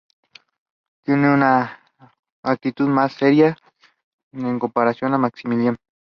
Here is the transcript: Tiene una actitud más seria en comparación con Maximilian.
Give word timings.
Tiene 1.03 1.31
una 1.31 1.79
actitud 2.41 2.87
más 2.87 3.13
seria 3.13 3.55
en 4.31 4.57
comparación 4.57 5.11
con 5.11 5.21
Maximilian. 5.21 5.77